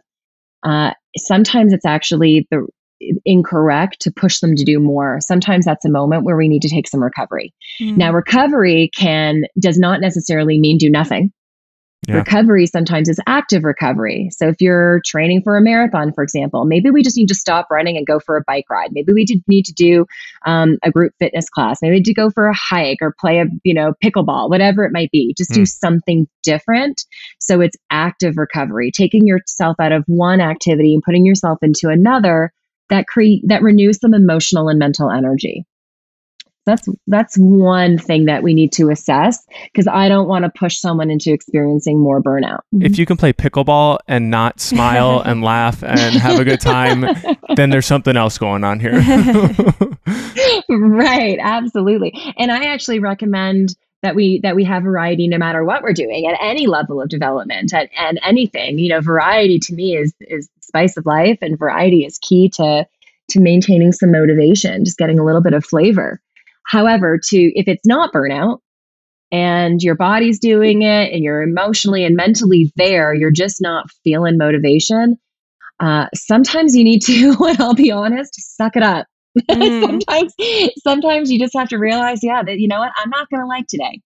[0.62, 2.66] Uh, sometimes it's actually the
[3.24, 5.18] incorrect to push them to do more.
[5.20, 7.54] Sometimes that's a moment where we need to take some recovery.
[7.80, 7.96] Mm.
[7.96, 11.32] Now, recovery can does not necessarily mean do nothing.
[12.06, 12.18] Yeah.
[12.18, 14.28] Recovery sometimes is active recovery.
[14.30, 17.66] So if you're training for a marathon, for example, maybe we just need to stop
[17.70, 18.90] running and go for a bike ride.
[18.92, 20.06] Maybe we need to do
[20.46, 21.80] um, a group fitness class.
[21.82, 24.84] Maybe we need to go for a hike or play a you know pickleball, whatever
[24.84, 25.34] it might be.
[25.36, 25.68] Just do Mm.
[25.68, 27.02] something different.
[27.40, 32.52] So it's active recovery, taking yourself out of one activity and putting yourself into another
[32.90, 35.64] that create that renews some emotional and mental energy
[36.68, 40.78] that's that's one thing that we need to assess because i don't want to push
[40.78, 42.60] someone into experiencing more burnout.
[42.72, 43.00] If mm-hmm.
[43.00, 47.04] you can play pickleball and not smile and laugh and have a good time,
[47.56, 48.92] then there's something else going on here.
[50.68, 52.12] right absolutely.
[52.36, 56.26] And i actually recommend that we that we have variety no matter what we're doing
[56.26, 58.78] at any level of development and, and anything.
[58.78, 62.48] You know variety to me is is the spice of life and variety is key
[62.50, 62.86] to
[63.30, 66.20] to maintaining some motivation just getting a little bit of flavor
[66.68, 68.58] however to if it's not burnout
[69.30, 74.38] and your body's doing it and you're emotionally and mentally there you're just not feeling
[74.38, 75.16] motivation
[75.80, 79.06] uh, sometimes you need to and i'll be honest suck it up
[79.54, 80.02] Mm.
[80.08, 80.34] sometimes
[80.78, 83.46] sometimes you just have to realize yeah that you know what i'm not going to
[83.46, 84.00] like today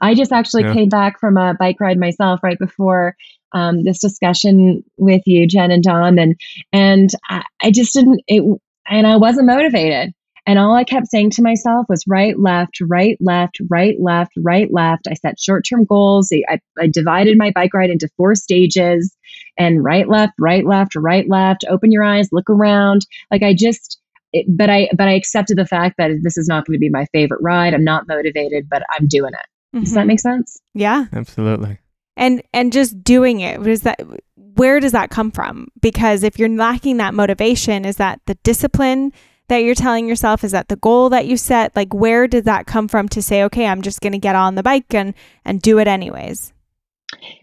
[0.00, 0.72] i just actually Yeah.
[0.72, 3.14] came back from a bike ride myself right before
[3.52, 6.34] um, this discussion with you jen and don and
[6.72, 8.42] and I, I just didn't it
[8.88, 10.12] and i wasn't motivated
[10.50, 14.68] and all i kept saying to myself was right left right left right left right
[14.72, 19.14] left i set short-term goals I, I divided my bike ride into four stages
[19.58, 23.98] and right left right left right left open your eyes look around like i just
[24.32, 26.88] it, but I but I accepted the fact that this is not going to be
[26.88, 27.74] my favorite ride.
[27.74, 29.80] I'm not motivated, but I'm doing it.
[29.80, 30.06] Does that Mhm.
[30.06, 30.56] make sense?
[30.72, 31.06] yeah.
[31.12, 31.78] Absolutely.
[32.16, 33.98] and and just doing it was that
[34.36, 39.12] where does that come from because if you're lacking that motivation is that the discipline
[39.50, 42.66] that you're telling yourself is that the goal that you set like where did that
[42.66, 45.60] come from to say okay i'm just going to get on the bike and and
[45.60, 46.52] do it anyways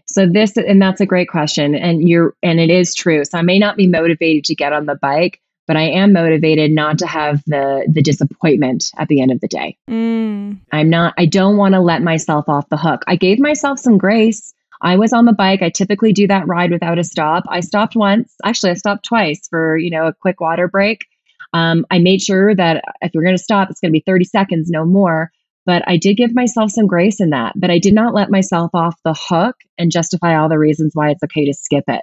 [0.06, 3.24] So this and that's a great question, and you're and it is true.
[3.24, 6.70] So I may not be motivated to get on the bike, but I am motivated
[6.72, 9.76] not to have the the disappointment at the end of the day.
[9.88, 10.58] mm.
[10.72, 11.14] I'm not.
[11.18, 13.04] I don't want to let myself off the hook.
[13.06, 14.54] I gave myself some grace.
[14.80, 15.60] I was on the bike.
[15.60, 17.44] I typically do that ride without a stop.
[17.48, 18.34] I stopped once.
[18.44, 21.06] Actually, I stopped twice for you know a quick water break.
[21.52, 24.24] Um, I made sure that if you're going to stop, it's going to be 30
[24.24, 25.30] seconds, no more.
[25.66, 27.52] But I did give myself some grace in that.
[27.56, 31.10] But I did not let myself off the hook and justify all the reasons why
[31.10, 32.02] it's okay to skip it,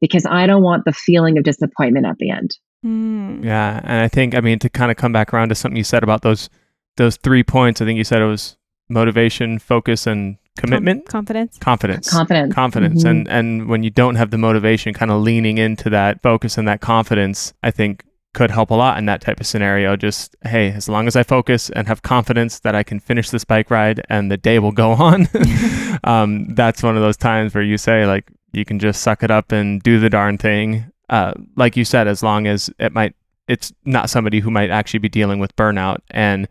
[0.00, 2.56] because I don't want the feeling of disappointment at the end.
[2.84, 3.44] Mm.
[3.44, 5.84] Yeah, and I think I mean to kind of come back around to something you
[5.84, 6.48] said about those
[6.96, 7.80] those three points.
[7.80, 8.56] I think you said it was
[8.88, 12.54] motivation, focus, and commitment, Com- confidence confidence, Confidence.
[12.54, 13.10] confidence, Mhm.
[13.10, 16.66] and and when you don't have the motivation, kind of leaning into that focus and
[16.68, 18.02] that confidence, I think
[18.38, 19.96] could help a lot in that type of scenario.
[19.96, 23.44] Just hey, as long as I focus and have confidence that I can finish this
[23.44, 25.28] bike ride and the day will go on,
[26.04, 29.32] um, that's one of those times where you say like you can just suck it
[29.32, 30.88] up and do the darn thing.
[31.08, 33.16] Uh, like you said, as long as it might,
[33.48, 35.98] it's not somebody who might actually be dealing with burnout.
[36.12, 36.46] And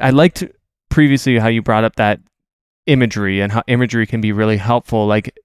[0.00, 0.44] I liked
[0.88, 2.20] previously how you brought up that
[2.86, 5.06] imagery and how imagery can be really helpful.
[5.06, 5.38] Like,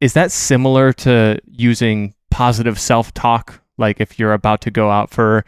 [0.00, 3.61] is that similar to using positive self talk?
[3.82, 5.44] Like, if you're about to go out for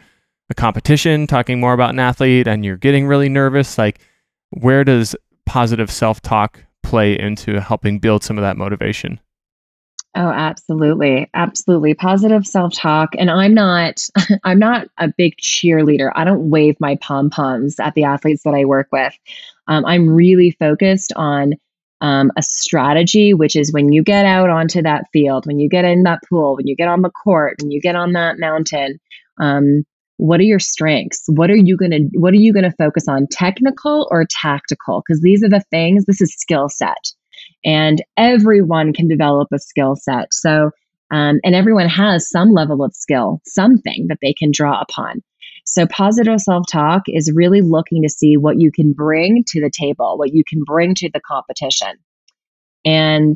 [0.51, 3.99] a competition, talking more about an athlete, and you're getting really nervous, like,
[4.51, 5.15] where does
[5.47, 9.19] positive self talk play into helping build some of that motivation?
[10.15, 11.29] Oh, absolutely.
[11.33, 11.93] Absolutely.
[11.93, 13.09] Positive self-talk.
[13.17, 14.07] And I'm not
[14.43, 16.11] I'm not a big cheerleader.
[16.15, 19.13] I don't wave my pom-poms at the athletes that I work with.
[19.67, 21.55] Um, I'm really focused on
[22.01, 25.85] um, a strategy, which is when you get out onto that field, when you get
[25.85, 28.99] in that pool, when you get on the court, when you get on that mountain,
[29.39, 29.83] um,
[30.17, 31.23] what are your strengths?
[31.27, 35.03] What are you gonna What are you gonna focus on, technical or tactical?
[35.05, 36.05] Because these are the things.
[36.05, 37.11] This is skill set
[37.63, 40.33] and everyone can develop a skill set.
[40.33, 40.71] So,
[41.11, 45.21] um, and everyone has some level of skill, something that they can draw upon.
[45.65, 49.71] So, positive self talk is really looking to see what you can bring to the
[49.71, 51.93] table, what you can bring to the competition.
[52.85, 53.35] And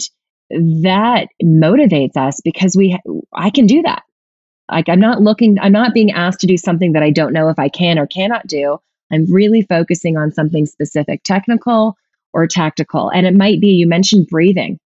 [0.50, 2.98] that motivates us because we,
[3.34, 4.04] I can do that.
[4.72, 7.50] Like, I'm not looking, I'm not being asked to do something that I don't know
[7.50, 8.78] if I can or cannot do.
[9.12, 11.96] I'm really focusing on something specific, technical
[12.34, 13.10] or tactical.
[13.10, 14.80] And it might be, you mentioned breathing.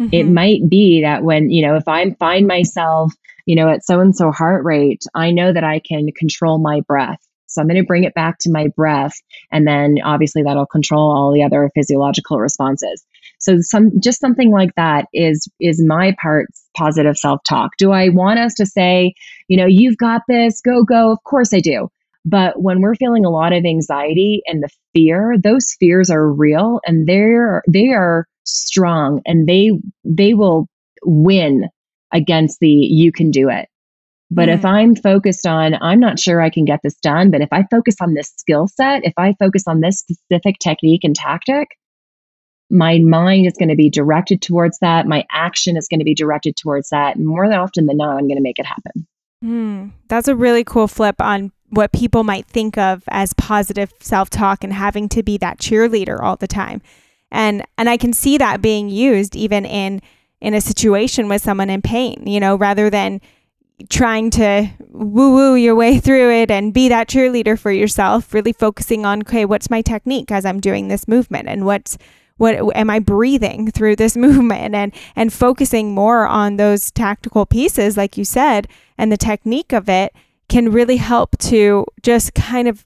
[0.00, 0.14] Mm-hmm.
[0.14, 3.12] It might be that when, you know, if I find myself,
[3.46, 6.80] you know, at so and so heart rate, I know that I can control my
[6.80, 7.18] breath.
[7.46, 9.12] So I'm going to bring it back to my breath.
[9.50, 13.04] And then obviously that'll control all the other physiological responses.
[13.40, 16.46] So some just something like that is is my part
[16.76, 17.72] positive self-talk.
[17.78, 19.14] Do I want us to say,
[19.48, 21.10] you know, you've got this, go, go?
[21.10, 21.88] Of course I do.
[22.24, 26.80] But when we're feeling a lot of anxiety and the fear, those fears are real
[26.86, 29.70] and they're they are strong and they
[30.04, 30.66] they will
[31.04, 31.68] win
[32.12, 33.68] against the you can do it.
[34.30, 34.54] But mm.
[34.54, 37.64] if I'm focused on, I'm not sure I can get this done, but if I
[37.70, 41.68] focus on this skill set, if I focus on this specific technique and tactic,
[42.70, 45.06] my mind is going to be directed towards that.
[45.06, 47.16] My action is going to be directed towards that.
[47.16, 49.06] And more than often than not, I'm going to make it happen.
[49.44, 54.62] Mm, that's a really cool flip on what people might think of as positive self-talk
[54.62, 56.82] and having to be that cheerleader all the time.
[57.30, 60.02] And and I can see that being used even in
[60.40, 63.20] in a situation with someone in pain, you know, rather than
[63.88, 68.52] trying to woo woo your way through it and be that cheerleader for yourself, really
[68.52, 71.48] focusing on, okay, what's my technique as I'm doing this movement?
[71.48, 71.96] And what's
[72.36, 74.74] what am I breathing through this movement?
[74.74, 78.68] And and focusing more on those tactical pieces like you said
[78.98, 80.14] and the technique of it
[80.48, 82.84] can really help to just kind of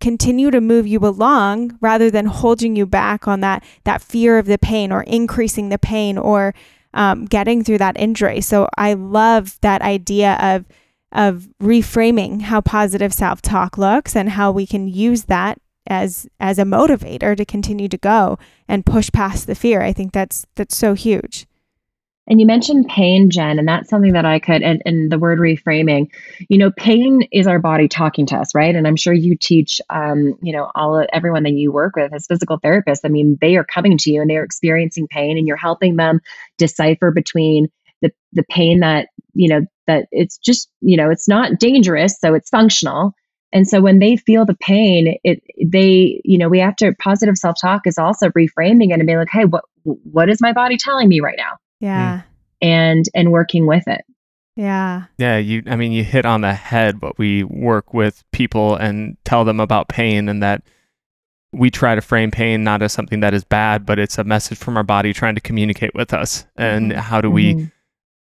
[0.00, 4.46] continue to move you along rather than holding you back on that that fear of
[4.46, 6.54] the pain or increasing the pain or
[6.92, 8.40] um, getting through that injury.
[8.40, 10.64] So I love that idea of
[11.12, 16.58] of reframing how positive self talk looks and how we can use that as as
[16.58, 18.38] a motivator to continue to go
[18.68, 19.82] and push past the fear.
[19.82, 21.46] I think that's that's so huge.
[22.26, 25.38] And you mentioned pain, Jen, and that's something that I could, and, and the word
[25.38, 26.08] reframing,
[26.48, 28.74] you know, pain is our body talking to us, right?
[28.74, 32.26] And I'm sure you teach, um, you know, all everyone that you work with as
[32.26, 33.00] physical therapists.
[33.04, 36.20] I mean, they are coming to you and they're experiencing pain, and you're helping them
[36.56, 37.68] decipher between
[38.00, 42.32] the the pain that you know that it's just you know it's not dangerous, so
[42.34, 43.14] it's functional.
[43.52, 47.36] And so when they feel the pain, it they you know we have to positive
[47.36, 50.78] self talk is also reframing it and being like, hey, what what is my body
[50.78, 51.58] telling me right now?
[51.84, 52.22] Yeah.
[52.62, 54.02] And and working with it.
[54.56, 55.04] Yeah.
[55.18, 59.16] Yeah, you I mean you hit on the head but we work with people and
[59.24, 60.62] tell them about pain and that
[61.52, 64.58] we try to frame pain not as something that is bad, but it's a message
[64.58, 66.46] from our body trying to communicate with us.
[66.56, 67.00] And mm-hmm.
[67.00, 67.64] how do we mm-hmm.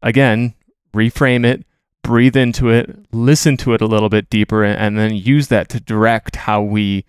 [0.02, 0.54] again
[0.94, 1.66] reframe it,
[2.04, 5.80] breathe into it, listen to it a little bit deeper and then use that to
[5.80, 7.06] direct how we,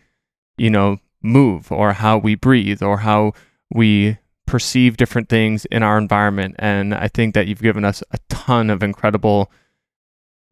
[0.56, 3.32] you know, move or how we breathe or how
[3.70, 4.18] we
[4.48, 6.56] perceive different things in our environment.
[6.58, 9.52] And I think that you've given us a ton of incredible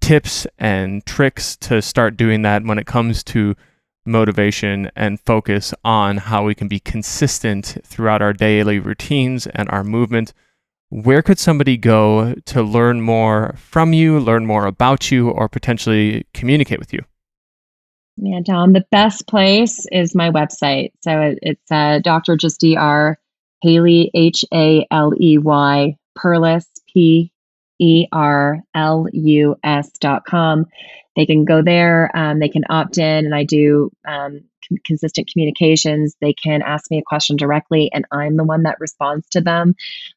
[0.03, 3.57] tips and tricks to start doing that when it comes to
[4.05, 9.83] motivation and focus on how we can be consistent throughout our daily routines and our
[9.83, 10.35] movement.
[10.91, 16.27] Where could somebody go to learn more from you, learn more about you, or potentially
[16.35, 17.01] communicate with you?
[18.19, 20.93] Yeah, Tom, the best place is my website.
[21.01, 22.37] So it's uh, Dr.
[23.63, 27.33] Haley, H A L E Y, Perlus, P
[27.79, 30.67] E R L U S dot com.
[31.17, 34.45] They can go there, um, they can opt in, and I do um,
[34.85, 36.15] consistent communications.
[36.21, 39.75] They can ask me a question directly, and I'm the one that responds to them.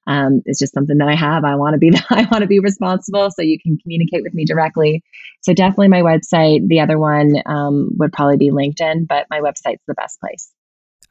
[0.08, 1.46] Um, it's just something that I have.
[1.46, 4.46] I want to be I want to be responsible, so you can communicate with me
[4.46, 5.04] directly.
[5.42, 6.68] So definitely my website.
[6.68, 10.52] The other one um, would probably be LinkedIn, but my website's the best place.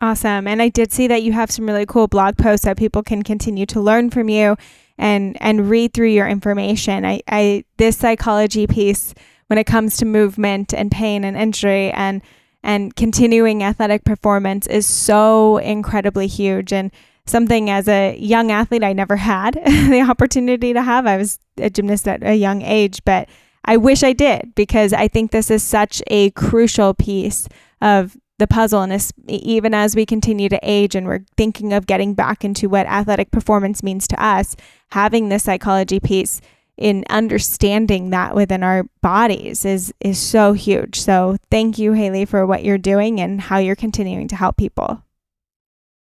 [0.01, 0.47] Awesome.
[0.47, 3.23] And I did see that you have some really cool blog posts that people can
[3.23, 4.57] continue to learn from you
[4.97, 7.05] and and read through your information.
[7.05, 9.13] I, I this psychology piece
[9.49, 12.23] when it comes to movement and pain and injury and
[12.63, 16.93] and continuing athletic performance is so incredibly huge and
[17.27, 19.55] something as a young athlete I never had
[19.89, 21.07] the opportunity to have.
[21.07, 23.29] I was a gymnast at a young age, but
[23.65, 27.49] I wish I did because I think this is such a crucial piece
[27.81, 28.83] of the puzzle.
[28.83, 32.69] And as, even as we continue to age and we're thinking of getting back into
[32.69, 34.57] what athletic performance means to us
[34.91, 36.41] having this psychology piece
[36.79, 41.01] in understanding that within our bodies is is so huge.
[41.01, 45.03] So thank you haley for what you're doing and how you're continuing to help people.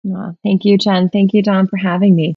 [0.04, 1.10] Well, thank you jen.
[1.10, 2.36] Thank you don for having me.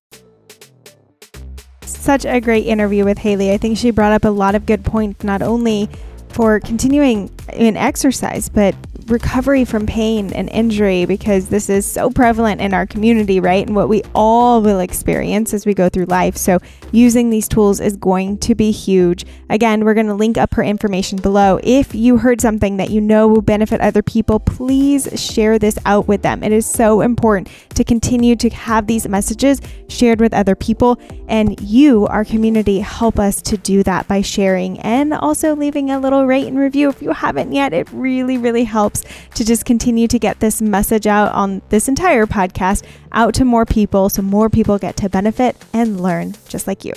[1.82, 3.52] Such a great interview with haley.
[3.52, 5.90] I think she brought up a lot of good points not only
[6.30, 8.74] for continuing in exercise but
[9.10, 13.66] recovery from pain and injury because this is so prevalent in our community, right?
[13.66, 16.36] And what we all will experience as we go through life.
[16.36, 16.58] So,
[16.92, 19.24] using these tools is going to be huge.
[19.48, 21.60] Again, we're going to link up her information below.
[21.62, 26.08] If you heard something that you know will benefit other people, please share this out
[26.08, 26.42] with them.
[26.42, 31.00] It is so important to continue to have these messages shared with other people.
[31.28, 35.98] And you, our community, help us to do that by sharing and also leaving a
[35.98, 37.72] little rate and review if you haven't yet.
[37.72, 38.64] It really, really
[39.00, 43.44] helps to just continue to get this message out on this entire podcast out to
[43.44, 46.94] more people so more people get to benefit and learn just like you.